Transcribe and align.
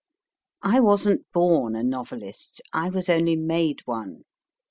I 0.63 0.79
wasn 0.79 1.17
t 1.19 1.23
born 1.31 1.75
a 1.75 1.83
novelist, 1.83 2.59
I 2.73 2.89
was 2.89 3.07
only 3.07 3.35
made 3.35 3.81
one. 3.85 4.23